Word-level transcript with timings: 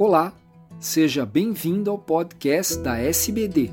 Olá, 0.00 0.32
seja 0.78 1.26
bem-vindo 1.26 1.90
ao 1.90 1.98
podcast 1.98 2.78
da 2.78 2.96
SBD. 2.96 3.72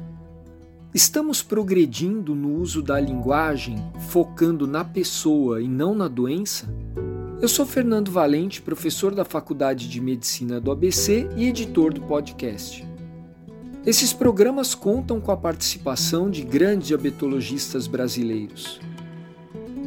Estamos 0.91 1.43
progredindo 1.43 2.33
no 2.33 2.55
uso 2.59 2.81
da 2.81 2.99
linguagem, 2.99 3.77
focando 4.09 4.65
na 4.65 4.83
pessoa 4.83 5.61
e 5.61 5.67
não 5.67 5.93
na 5.93 6.07
doença? 6.07 6.65
Eu 7.39 7.47
sou 7.47 7.63
Fernando 7.63 8.09
Valente, 8.09 8.59
professor 8.59 9.13
da 9.13 9.23
Faculdade 9.23 9.87
de 9.87 10.01
Medicina 10.01 10.59
do 10.59 10.71
ABC 10.71 11.29
e 11.37 11.47
editor 11.47 11.93
do 11.93 12.01
podcast. 12.01 12.83
Esses 13.85 14.11
programas 14.11 14.73
contam 14.73 15.21
com 15.21 15.31
a 15.31 15.37
participação 15.37 16.27
de 16.27 16.41
grandes 16.41 16.87
diabetologistas 16.87 17.85
brasileiros. 17.85 18.79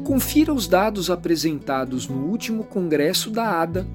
Confira 0.08 0.54
os 0.54 0.66
dados 0.66 1.10
apresentados 1.10 2.08
no 2.08 2.30
último 2.30 2.64
congresso 2.64 3.30
da 3.30 3.60
ADA 3.60 3.86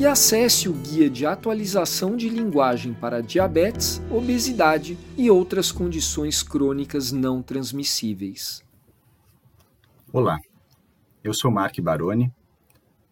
e 0.00 0.04
acesse 0.04 0.68
o 0.68 0.72
guia 0.72 1.08
de 1.08 1.24
atualização 1.24 2.16
de 2.16 2.28
linguagem 2.28 2.92
para 2.92 3.22
diabetes, 3.22 4.02
obesidade 4.10 4.98
e 5.16 5.30
outras 5.30 5.70
condições 5.70 6.42
crônicas 6.42 7.12
não 7.12 7.40
transmissíveis. 7.40 8.64
Olá, 10.12 10.40
eu 11.22 11.32
sou 11.32 11.52
Mark 11.52 11.78
Baroni, 11.78 12.32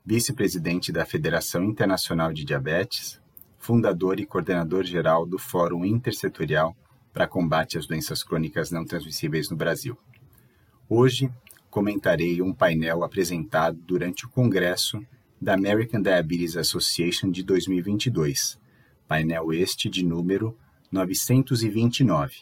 vice-presidente 0.05 0.91
da 0.91 1.07
Federação 1.07 1.63
Internacional 1.63 2.33
de 2.33 2.45
Diabetes, 2.45 3.21
fundador 3.57 4.19
e 4.19 4.27
coordenador 4.27 4.83
geral 4.83 5.25
do 5.25 5.39
Fórum 5.39 5.85
Intersetorial 5.85 6.77
para 7.13 7.29
Combate 7.29 7.79
às 7.79 7.87
Doenças 7.87 8.25
Crônicas 8.25 8.73
Não 8.73 8.85
Transmissíveis 8.85 9.49
no 9.49 9.57
Brasil. 9.57 9.97
Hoje 10.89 11.31
comentarei 11.71 12.41
um 12.43 12.53
painel 12.53 13.05
apresentado 13.05 13.79
durante 13.87 14.27
o 14.27 14.29
Congresso 14.29 15.05
da 15.41 15.55
American 15.55 16.03
Diabetes 16.03 16.57
Association 16.57 17.31
de 17.31 17.43
2022, 17.43 18.59
painel 19.07 19.53
este 19.53 19.89
de 19.89 20.05
número 20.05 20.57
929, 20.91 22.35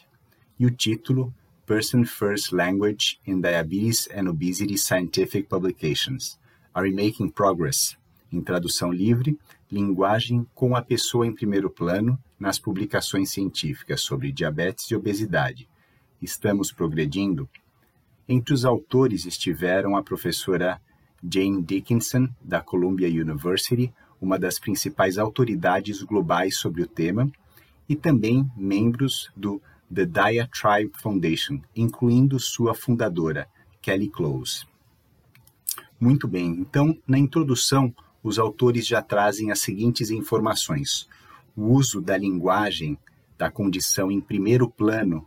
e 0.59 0.65
o 0.65 0.71
título 0.71 1.33
Person 1.65 2.05
First 2.05 2.51
Language 2.53 3.19
in 3.27 3.41
Diabetes 3.41 4.07
and 4.15 4.29
Obesity 4.29 4.77
Scientific 4.77 5.47
Publications. 5.47 6.39
Are 6.73 6.89
we 6.89 6.95
making 6.95 7.29
progress? 7.29 7.97
Em 8.31 8.41
tradução 8.41 8.91
livre, 8.91 9.37
linguagem 9.71 10.47
com 10.55 10.75
a 10.75 10.81
pessoa 10.81 11.27
em 11.27 11.33
primeiro 11.33 11.69
plano 11.69 12.17
nas 12.39 12.57
publicações 12.57 13.31
científicas 13.31 14.01
sobre 14.01 14.31
diabetes 14.31 14.89
e 14.89 14.95
obesidade. 14.95 15.67
Estamos 16.21 16.71
progredindo? 16.71 17.49
Entre 18.29 18.53
os 18.53 18.65
autores 18.65 19.25
estiveram 19.25 19.95
a 19.95 20.03
professora 20.03 20.81
Jane 21.23 21.61
Dickinson, 21.61 22.27
da 22.41 22.59
Columbia 22.59 23.07
University, 23.07 23.93
uma 24.19 24.37
das 24.37 24.59
principais 24.59 25.17
autoridades 25.17 26.01
globais 26.01 26.57
sobre 26.57 26.81
o 26.81 26.87
tema, 26.87 27.31
e 27.87 27.95
também 27.95 28.49
membros 28.57 29.31
do 29.35 29.61
The 29.93 30.05
Diatribe 30.05 30.91
Foundation, 31.01 31.61
incluindo 31.73 32.37
sua 32.37 32.73
fundadora, 32.73 33.47
Kelly 33.81 34.09
Close. 34.09 34.65
Muito 35.97 36.27
bem, 36.27 36.47
então, 36.47 36.97
na 37.07 37.17
introdução, 37.17 37.95
os 38.21 38.37
autores 38.37 38.85
já 38.85 39.01
trazem 39.01 39.51
as 39.51 39.61
seguintes 39.61 40.09
informações. 40.09 41.07
O 41.55 41.71
uso 41.71 42.01
da 42.01 42.17
linguagem 42.17 42.97
da 43.37 43.49
condição 43.49 44.11
em 44.11 44.19
primeiro 44.19 44.69
plano, 44.69 45.25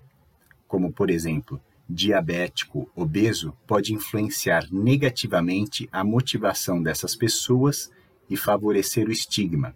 como, 0.69 0.93
por 0.93 1.09
exemplo, 1.09 1.59
diabético 1.91 2.89
obeso 2.95 3.53
pode 3.67 3.93
influenciar 3.93 4.69
negativamente 4.71 5.89
a 5.91 6.05
motivação 6.05 6.81
dessas 6.81 7.17
pessoas 7.17 7.91
e 8.29 8.37
favorecer 8.37 9.09
o 9.09 9.13
estigma. 9.13 9.75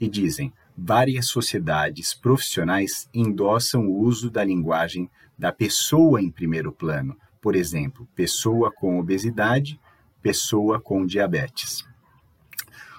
E 0.00 0.08
dizem, 0.08 0.52
várias 0.76 1.28
sociedades 1.28 2.12
profissionais 2.12 3.08
endossam 3.14 3.86
o 3.86 4.00
uso 4.00 4.28
da 4.28 4.42
linguagem 4.42 5.08
da 5.38 5.52
pessoa 5.52 6.20
em 6.20 6.30
primeiro 6.30 6.72
plano, 6.72 7.16
por 7.40 7.54
exemplo, 7.54 8.08
pessoa 8.14 8.72
com 8.72 8.98
obesidade, 8.98 9.80
pessoa 10.20 10.80
com 10.80 11.06
diabetes. 11.06 11.84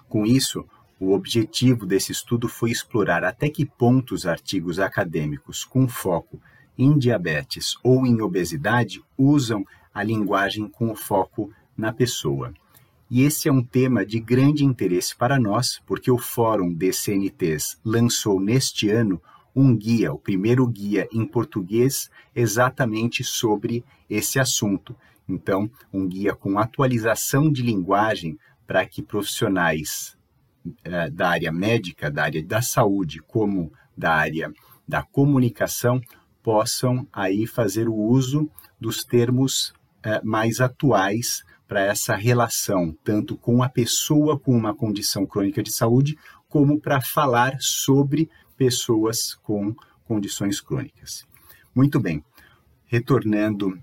Com 0.07 0.25
isso, 0.25 0.65
o 0.97 1.11
objetivo 1.11 1.85
desse 1.85 2.13
estudo 2.13 2.47
foi 2.47 2.71
explorar 2.71 3.25
até 3.25 3.49
que 3.49 3.65
ponto 3.65 4.15
os 4.15 4.25
artigos 4.25 4.79
acadêmicos 4.79 5.65
com 5.65 5.85
foco 5.87 6.41
em 6.77 6.97
diabetes 6.97 7.75
ou 7.83 8.05
em 8.05 8.21
obesidade 8.21 9.01
usam 9.17 9.65
a 9.93 10.03
linguagem 10.03 10.67
com 10.67 10.95
foco 10.95 11.51
na 11.75 11.91
pessoa. 11.91 12.53
E 13.09 13.23
esse 13.23 13.47
é 13.47 13.51
um 13.51 13.63
tema 13.63 14.05
de 14.05 14.19
grande 14.19 14.65
interesse 14.65 15.15
para 15.15 15.39
nós, 15.39 15.81
porque 15.85 16.11
o 16.11 16.17
Fórum 16.17 16.73
DCNTs 16.73 17.79
lançou 17.83 18.39
neste 18.39 18.89
ano 18.89 19.21
um 19.55 19.75
guia, 19.75 20.13
o 20.13 20.19
primeiro 20.19 20.67
guia 20.67 21.07
em 21.11 21.25
português, 21.25 22.11
exatamente 22.35 23.23
sobre 23.23 23.83
esse 24.09 24.39
assunto. 24.39 24.95
Então, 25.27 25.69
um 25.91 26.07
guia 26.07 26.35
com 26.35 26.59
atualização 26.59 27.51
de 27.51 27.63
linguagem 27.63 28.37
para 28.67 28.85
que 28.85 29.01
profissionais 29.01 30.17
eh, 30.83 31.09
da 31.09 31.29
área 31.29 31.51
médica, 31.51 32.11
da 32.11 32.23
área 32.23 32.43
da 32.43 32.61
saúde, 32.61 33.19
como 33.19 33.71
da 33.97 34.13
área 34.13 34.53
da 34.87 35.01
comunicação, 35.01 36.01
possam 36.47 37.05
aí 37.11 37.45
fazer 37.45 37.89
o 37.89 37.93
uso 37.93 38.49
dos 38.79 39.03
termos 39.03 39.73
é, 40.01 40.21
mais 40.23 40.61
atuais 40.61 41.43
para 41.67 41.81
essa 41.81 42.15
relação, 42.15 42.97
tanto 43.03 43.35
com 43.35 43.61
a 43.61 43.67
pessoa 43.67 44.39
com 44.39 44.55
uma 44.55 44.73
condição 44.73 45.25
crônica 45.25 45.61
de 45.61 45.73
saúde, 45.73 46.17
como 46.47 46.79
para 46.79 47.01
falar 47.01 47.57
sobre 47.59 48.29
pessoas 48.55 49.35
com 49.43 49.75
condições 50.05 50.61
crônicas. 50.61 51.27
Muito 51.75 51.99
bem, 51.99 52.23
retornando 52.85 53.77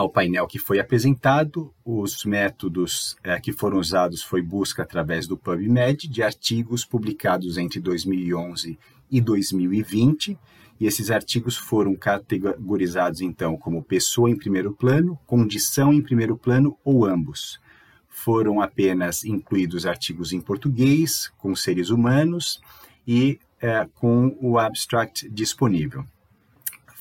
ao 0.00 0.08
painel 0.08 0.46
que 0.46 0.58
foi 0.58 0.78
apresentado, 0.78 1.74
os 1.84 2.24
métodos 2.24 3.16
é, 3.22 3.38
que 3.40 3.52
foram 3.52 3.78
usados 3.78 4.22
foi 4.22 4.40
busca 4.40 4.82
através 4.82 5.26
do 5.26 5.36
PubMed 5.36 6.06
de 6.08 6.22
artigos 6.22 6.84
publicados 6.84 7.58
entre 7.58 7.80
2011 7.80 8.78
e 9.10 9.20
2020 9.20 10.38
e 10.80 10.86
esses 10.86 11.10
artigos 11.10 11.56
foram 11.56 11.96
categorizados 11.96 13.20
então 13.20 13.56
como 13.56 13.82
pessoa 13.82 14.30
em 14.30 14.36
primeiro 14.36 14.72
plano, 14.72 15.18
condição 15.26 15.92
em 15.92 16.00
primeiro 16.00 16.36
plano 16.36 16.78
ou 16.84 17.04
ambos. 17.04 17.58
Foram 18.08 18.60
apenas 18.60 19.24
incluídos 19.24 19.84
artigos 19.84 20.32
em 20.32 20.40
português, 20.40 21.32
com 21.38 21.54
seres 21.56 21.90
humanos 21.90 22.60
e 23.06 23.40
é, 23.60 23.84
com 23.96 24.36
o 24.40 24.58
abstract 24.58 25.28
disponível. 25.28 26.04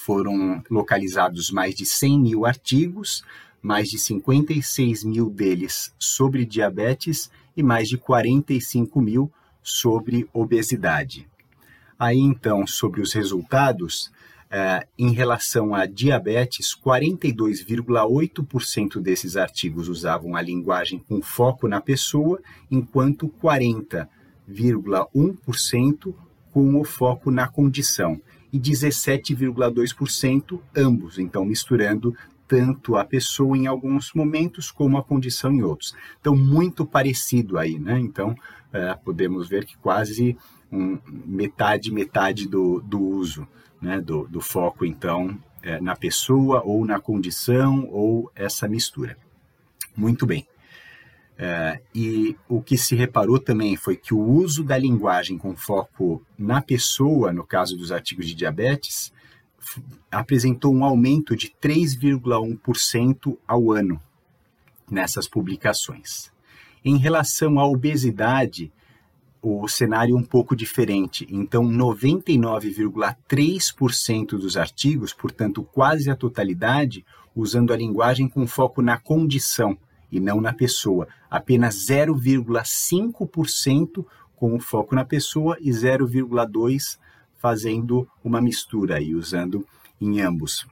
Foram 0.07 0.63
localizados 0.71 1.51
mais 1.51 1.75
de 1.75 1.85
100 1.85 2.19
mil 2.21 2.45
artigos, 2.45 3.25
mais 3.61 3.89
de 3.89 3.99
56 3.99 5.03
mil 5.03 5.29
deles 5.29 5.93
sobre 5.99 6.45
diabetes 6.45 7.29
e 7.57 7.61
mais 7.61 7.89
de 7.89 7.97
45 7.97 9.01
mil 9.01 9.29
sobre 9.61 10.25
obesidade. 10.31 11.27
Aí 11.99 12.19
então, 12.19 12.65
sobre 12.65 13.01
os 13.01 13.11
resultados, 13.11 14.09
eh, 14.49 14.87
em 14.97 15.11
relação 15.11 15.75
a 15.75 15.85
diabetes, 15.85 16.73
42,8% 16.73 19.01
desses 19.01 19.35
artigos 19.35 19.89
usavam 19.89 20.37
a 20.37 20.41
linguagem 20.41 20.99
com 20.99 21.21
foco 21.21 21.67
na 21.67 21.81
pessoa, 21.81 22.39
enquanto 22.71 23.27
40,1% 23.27 26.15
com 26.53 26.79
o 26.79 26.85
foco 26.85 27.29
na 27.29 27.49
condição 27.49 28.21
e 28.57 28.59
17,2% 28.59 30.59
ambos, 30.75 31.19
então 31.19 31.45
misturando 31.45 32.15
tanto 32.47 32.95
a 32.95 33.03
pessoa 33.03 33.57
em 33.57 33.67
alguns 33.67 34.13
momentos 34.13 34.71
como 34.71 34.97
a 34.97 35.03
condição 35.03 35.51
em 35.51 35.61
outros. 35.61 35.93
Então, 36.19 36.35
muito 36.35 36.85
parecido 36.85 37.57
aí, 37.57 37.77
né? 37.77 37.99
Então, 37.99 38.33
eh, 38.71 38.97
podemos 39.03 39.49
ver 39.49 39.65
que 39.65 39.77
quase 39.77 40.37
um, 40.71 40.97
metade, 41.05 41.91
metade 41.91 42.47
do, 42.47 42.81
do 42.81 42.99
uso, 42.99 43.47
né, 43.81 43.99
do, 43.99 44.27
do 44.27 44.41
foco, 44.41 44.85
então, 44.85 45.37
é, 45.61 45.79
na 45.81 45.95
pessoa 45.95 46.61
ou 46.63 46.85
na 46.85 46.99
condição 46.99 47.87
ou 47.91 48.31
essa 48.33 48.67
mistura. 48.67 49.17
Muito 49.95 50.25
bem. 50.25 50.47
É, 51.39 51.79
e 51.93 52.35
o 52.49 52.59
que 52.61 52.75
se 52.75 52.95
reparou 52.95 53.37
também 53.37 53.75
foi 53.75 53.95
que 53.95 54.11
o 54.11 54.19
uso 54.19 54.63
da 54.63 54.75
linguagem 54.75 55.37
com 55.37 55.55
foco 55.55 56.25
na 56.37 56.61
pessoa, 56.61 57.31
no 57.31 57.45
caso 57.45 57.77
dos 57.77 57.91
artigos 57.91 58.25
de 58.25 58.33
diabetes, 58.33 59.13
apresentou 60.11 60.73
um 60.73 60.83
aumento 60.83 61.35
de 61.35 61.53
3,1% 61.61 63.37
ao 63.47 63.71
ano 63.71 64.01
nessas 64.89 65.27
publicações. 65.27 66.31
Em 66.83 66.97
relação 66.97 67.59
à 67.59 67.67
obesidade, 67.67 68.71
o 69.41 69.67
cenário 69.67 70.15
é 70.15 70.17
um 70.17 70.23
pouco 70.23 70.55
diferente. 70.55 71.27
Então, 71.29 71.63
99,3% 71.63 74.29
dos 74.29 74.57
artigos, 74.57 75.13
portanto, 75.13 75.61
quase 75.61 76.09
a 76.09 76.15
totalidade, 76.15 77.05
usando 77.35 77.71
a 77.71 77.77
linguagem 77.77 78.27
com 78.27 78.47
foco 78.47 78.81
na 78.81 78.97
condição 78.97 79.77
e 80.11 80.19
não 80.19 80.41
na 80.41 80.53
pessoa. 80.53 81.07
Apenas 81.29 81.75
0,5% 81.87 84.03
com 84.35 84.55
o 84.55 84.59
foco 84.59 84.95
na 84.95 85.05
pessoa 85.05 85.55
e 85.59 85.69
0,2 85.69 86.97
fazendo 87.37 88.07
uma 88.23 88.41
mistura 88.41 89.01
e 89.01 89.15
usando 89.15 89.65
em 89.99 90.21
ambos. 90.21 90.67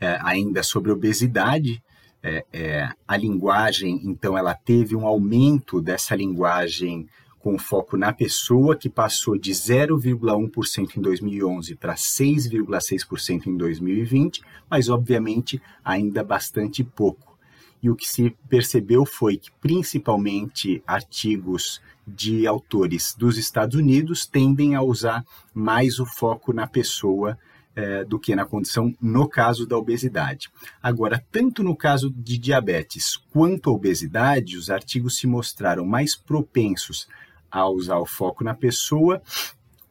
É, 0.00 0.18
ainda 0.22 0.62
sobre 0.62 0.90
obesidade, 0.92 1.82
é, 2.22 2.46
é, 2.52 2.88
a 3.06 3.18
linguagem, 3.18 4.00
então, 4.04 4.36
ela 4.36 4.54
teve 4.54 4.96
um 4.96 5.06
aumento 5.06 5.80
dessa 5.80 6.16
linguagem 6.16 7.06
com 7.38 7.58
foco 7.58 7.98
na 7.98 8.10
pessoa, 8.10 8.74
que 8.74 8.88
passou 8.88 9.36
de 9.36 9.50
0,1% 9.50 10.96
em 10.96 11.02
2011 11.02 11.74
para 11.74 11.94
6,6% 11.94 13.46
em 13.46 13.54
2020, 13.54 14.40
mas 14.70 14.88
obviamente 14.88 15.60
ainda 15.84 16.24
bastante 16.24 16.82
pouco. 16.82 17.33
E 17.84 17.90
o 17.90 17.94
que 17.94 18.08
se 18.08 18.30
percebeu 18.48 19.04
foi 19.04 19.36
que, 19.36 19.50
principalmente, 19.60 20.82
artigos 20.86 21.82
de 22.06 22.46
autores 22.46 23.14
dos 23.14 23.36
Estados 23.36 23.76
Unidos 23.76 24.24
tendem 24.24 24.74
a 24.74 24.80
usar 24.80 25.22
mais 25.52 25.98
o 25.98 26.06
foco 26.06 26.50
na 26.54 26.66
pessoa 26.66 27.38
é, 27.76 28.02
do 28.02 28.18
que 28.18 28.34
na 28.34 28.46
condição 28.46 28.94
no 28.98 29.28
caso 29.28 29.66
da 29.66 29.76
obesidade. 29.76 30.50
Agora, 30.82 31.22
tanto 31.30 31.62
no 31.62 31.76
caso 31.76 32.10
de 32.10 32.38
diabetes 32.38 33.18
quanto 33.30 33.68
a 33.68 33.74
obesidade, 33.74 34.56
os 34.56 34.70
artigos 34.70 35.18
se 35.18 35.26
mostraram 35.26 35.84
mais 35.84 36.16
propensos 36.16 37.06
a 37.50 37.68
usar 37.68 37.98
o 37.98 38.06
foco 38.06 38.42
na 38.42 38.54
pessoa, 38.54 39.20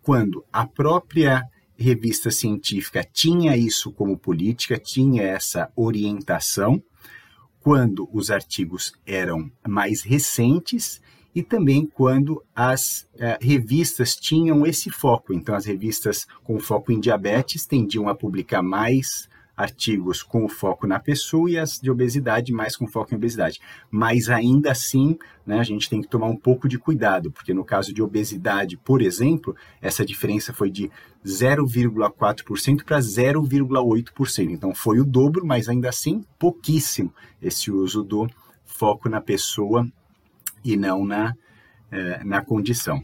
quando 0.02 0.44
a 0.52 0.66
própria 0.66 1.48
revista 1.78 2.32
científica 2.32 3.04
tinha 3.04 3.56
isso 3.56 3.92
como 3.92 4.18
política, 4.18 4.80
tinha 4.80 5.22
essa 5.22 5.72
orientação, 5.76 6.82
quando 7.64 8.10
os 8.12 8.30
artigos 8.30 8.92
eram 9.08 9.50
mais 9.66 10.04
recentes 10.04 11.02
e 11.34 11.42
também 11.42 11.86
quando 11.86 12.44
as 12.54 13.08
eh, 13.18 13.40
revistas 13.42 14.16
tinham 14.16 14.66
esse 14.66 14.92
foco. 14.92 15.34
Então, 15.34 15.56
as 15.56 15.66
revistas 15.66 16.28
com 16.44 16.60
foco 16.60 16.92
em 16.92 17.00
diabetes 17.00 17.66
tendiam 17.66 18.08
a 18.08 18.14
publicar 18.14 18.62
mais 18.62 19.28
artigos 19.56 20.24
com 20.24 20.50
foco 20.50 20.88
na 20.88 21.00
pessoa 21.00 21.50
e 21.50 21.58
as 21.58 21.80
de 21.80 21.92
obesidade 21.92 22.52
mais 22.52 22.76
com 22.76 22.88
foco 22.88 23.14
em 23.14 23.18
obesidade. 23.18 23.60
Mas 23.90 24.30
ainda 24.30 24.72
assim, 24.72 25.18
né, 25.46 25.60
a 25.60 25.64
gente 25.64 25.90
tem 25.90 26.02
que 26.02 26.08
tomar 26.08 26.28
um 26.28 26.36
pouco 26.36 26.68
de 26.68 26.80
cuidado, 26.80 27.32
porque 27.32 27.54
no 27.54 27.64
caso 27.64 27.94
de 27.94 28.02
obesidade, 28.02 28.78
por 28.78 29.02
exemplo, 29.02 29.56
essa 29.82 30.04
diferença 30.04 30.52
foi 30.54 30.72
de 30.72 30.90
0,4% 31.26 32.84
para 32.84 33.00
0,8%. 33.00 34.50
Então 34.50 34.74
foi 34.74 35.00
o 35.00 35.06
dobro, 35.06 35.46
mas 35.46 35.70
ainda 35.70 35.90
assim 35.90 36.26
pouquíssimo 36.40 37.14
esse 37.42 37.72
uso 37.72 38.04
do 38.04 38.28
foco 38.66 39.08
na 39.08 39.22
pessoa 39.22 39.88
e 40.64 40.76
não 40.76 41.06
na, 41.06 41.36
eh, 41.92 42.24
na 42.24 42.42
condição. 42.42 43.04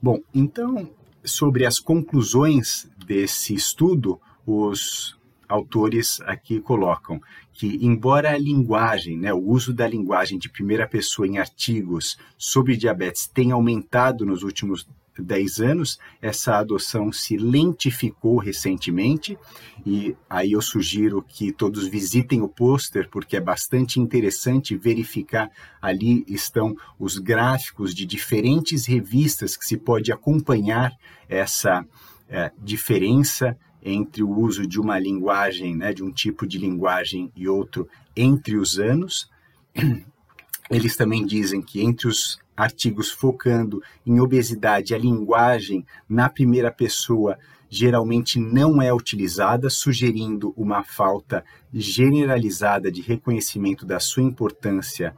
Bom, 0.00 0.20
então, 0.34 0.90
sobre 1.24 1.66
as 1.66 1.78
conclusões 1.78 2.88
desse 3.06 3.54
estudo, 3.54 4.20
os 4.46 5.16
autores 5.52 6.20
aqui 6.22 6.60
colocam 6.60 7.20
que, 7.52 7.78
embora 7.82 8.30
a 8.30 8.38
linguagem, 8.38 9.18
né, 9.18 9.32
o 9.32 9.38
uso 9.40 9.72
da 9.72 9.86
linguagem 9.86 10.38
de 10.38 10.48
primeira 10.48 10.88
pessoa 10.88 11.28
em 11.28 11.38
artigos 11.38 12.16
sobre 12.38 12.76
diabetes 12.76 13.26
tenha 13.26 13.54
aumentado 13.54 14.24
nos 14.24 14.42
últimos 14.42 14.88
10 15.18 15.60
anos, 15.60 15.98
essa 16.22 16.56
adoção 16.56 17.12
se 17.12 17.36
lentificou 17.36 18.38
recentemente. 18.38 19.38
E 19.84 20.16
aí 20.28 20.52
eu 20.52 20.62
sugiro 20.62 21.22
que 21.22 21.52
todos 21.52 21.86
visitem 21.86 22.40
o 22.40 22.48
pôster 22.48 23.10
porque 23.10 23.36
é 23.36 23.40
bastante 23.40 24.00
interessante 24.00 24.74
verificar. 24.74 25.50
Ali 25.82 26.24
estão 26.26 26.74
os 26.98 27.18
gráficos 27.18 27.94
de 27.94 28.06
diferentes 28.06 28.86
revistas 28.86 29.54
que 29.54 29.66
se 29.66 29.76
pode 29.76 30.10
acompanhar 30.10 30.90
essa 31.28 31.84
é, 32.26 32.50
diferença 32.58 33.54
entre 33.82 34.22
o 34.22 34.30
uso 34.30 34.66
de 34.66 34.80
uma 34.80 34.98
linguagem, 34.98 35.76
né, 35.76 35.92
de 35.92 36.02
um 36.02 36.10
tipo 36.10 36.46
de 36.46 36.58
linguagem 36.58 37.32
e 37.34 37.48
outro 37.48 37.88
entre 38.16 38.56
os 38.56 38.78
anos. 38.78 39.28
Eles 40.70 40.96
também 40.96 41.26
dizem 41.26 41.60
que 41.60 41.82
entre 41.82 42.08
os 42.08 42.38
artigos 42.56 43.10
focando 43.10 43.82
em 44.06 44.20
obesidade, 44.20 44.94
a 44.94 44.98
linguagem 44.98 45.84
na 46.08 46.28
primeira 46.28 46.70
pessoa 46.70 47.38
geralmente 47.68 48.38
não 48.38 48.82
é 48.82 48.92
utilizada, 48.92 49.70
sugerindo 49.70 50.52
uma 50.56 50.84
falta 50.84 51.42
generalizada 51.72 52.92
de 52.92 53.00
reconhecimento 53.00 53.86
da 53.86 53.98
sua 53.98 54.22
importância 54.22 55.14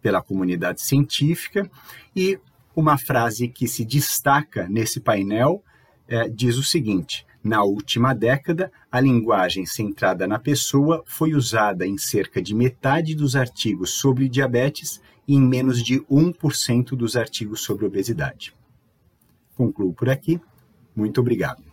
pela 0.00 0.22
comunidade 0.22 0.80
científica. 0.80 1.68
E 2.14 2.38
uma 2.76 2.96
frase 2.96 3.48
que 3.48 3.66
se 3.66 3.84
destaca 3.84 4.68
nesse 4.68 5.00
painel 5.00 5.62
é, 6.06 6.28
diz 6.28 6.56
o 6.56 6.62
seguinte: 6.62 7.26
na 7.42 7.62
última 7.62 8.14
década, 8.14 8.70
a 8.92 9.00
linguagem 9.00 9.64
centrada 9.64 10.26
na 10.26 10.38
pessoa 10.38 11.02
foi 11.06 11.32
usada 11.32 11.86
em 11.86 11.96
cerca 11.96 12.42
de 12.42 12.54
metade 12.54 13.14
dos 13.14 13.34
artigos 13.34 13.92
sobre 13.92 14.28
diabetes 14.28 15.00
e 15.26 15.34
em 15.34 15.40
menos 15.40 15.82
de 15.82 16.00
1% 16.02 16.90
dos 16.90 17.16
artigos 17.16 17.62
sobre 17.62 17.86
obesidade. 17.86 18.54
Concluo 19.56 19.94
por 19.94 20.10
aqui. 20.10 20.40
Muito 20.94 21.20
obrigado. 21.20 21.69